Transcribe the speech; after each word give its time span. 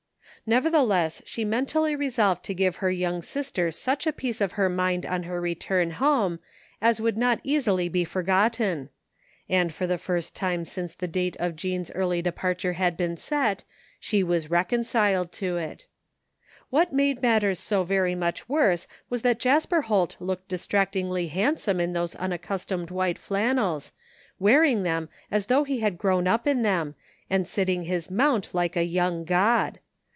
Nevertiheless 0.43 1.21
she 1.23 1.45
men 1.45 1.67
tally 1.67 1.95
resolved 1.95 2.43
to 2.45 2.55
give 2.55 2.77
her 2.77 2.89
young 2.89 3.21
sister 3.21 3.69
such 3.71 4.07
a 4.07 4.11
piece 4.11 4.41
of 4.41 4.53
her 4.53 4.69
mind 4.69 5.05
on 5.05 5.21
their 5.21 5.39
rettmi 5.39 5.91
home 5.91 6.39
as 6.81 6.99
would 6.99 7.15
not 7.15 7.39
easily 7.43 7.87
be 7.87 8.03
forgotten; 8.03 8.89
and 9.47 9.71
for 9.71 9.85
the 9.85 9.99
first 9.99 10.35
time 10.35 10.65
since 10.65 10.95
the 10.95 11.07
date 11.07 11.37
of 11.37 11.55
Jean's 11.55 11.91
early 11.91 12.23
departure 12.23 12.73
had 12.73 12.97
been 12.97 13.15
set, 13.17 13.63
she 13.99 14.23
was 14.23 14.47
reoondled 14.47 15.31
to 15.33 15.57
it 15.57 15.85
What 16.71 16.91
made 16.91 17.21
matters 17.21 17.59
so 17.59 17.83
very 17.83 18.15
much 18.15 18.49
worse 18.49 18.87
was 19.11 19.21
that 19.21 19.39
Jasper 19.39 19.83
Holt 19.83 20.17
looked 20.19 20.47
distractingly 20.47 21.27
handsome 21.27 21.79
in 21.79 21.93
those 21.93 22.15
unaccustomed 22.15 22.89
white 22.89 23.19
flannels, 23.19 23.91
wearing 24.39 24.81
them 24.81 25.07
as 25.29 25.45
though 25.45 25.63
he 25.65 25.81
had 25.81 25.99
grown 25.99 26.27
up 26.27 26.47
in 26.47 26.63
them, 26.63 26.95
and 27.29 27.47
sitting 27.47 27.83
his 27.83 28.07
nnount 28.07 28.55
like 28.55 28.75
a 28.75 28.83
young 28.83 29.23
god. 29.23 29.79